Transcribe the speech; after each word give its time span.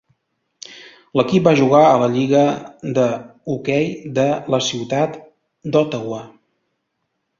L'equip 1.19 1.43
va 1.49 1.53
jugar 1.59 1.81
a 1.89 1.99
la 2.03 2.07
Lliga 2.15 2.41
de 2.99 3.05
Hockey 3.55 3.93
de 4.19 4.27
la 4.55 4.61
ciutat 4.69 5.21
d'Ottawa. 5.77 6.23